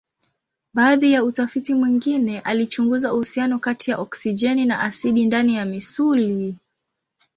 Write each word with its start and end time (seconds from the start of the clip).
Baadhi 0.73 1.11
ya 1.11 1.23
utafiti 1.23 1.73
mwingine 1.73 2.39
alichunguza 2.39 3.13
uhusiano 3.13 3.59
kati 3.59 3.91
ya 3.91 3.97
oksijeni 3.97 4.65
na 4.65 4.79
asidi 4.79 5.25
ndani 5.25 5.55
ya 5.55 5.65
misuli. 5.65 6.55